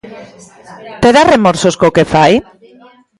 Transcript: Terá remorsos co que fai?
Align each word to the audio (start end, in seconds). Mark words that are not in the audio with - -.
Terá 1.03 1.21
remorsos 1.33 1.75
co 1.79 1.95
que 1.95 2.09
fai? 2.13 2.33